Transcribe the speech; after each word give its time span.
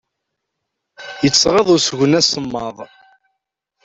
Ittɣaḍ 1.27 1.67
usgen 1.75 2.17
asemmaḍ. 2.19 2.77